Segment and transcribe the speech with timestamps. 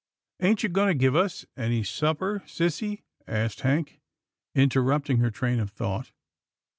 [0.41, 4.01] "Ain't you going to give us any supper, sissy?" asked Hank,
[4.55, 6.11] interrupting her train of thought.